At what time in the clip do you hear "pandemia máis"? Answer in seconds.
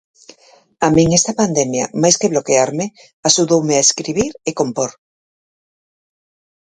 1.41-2.15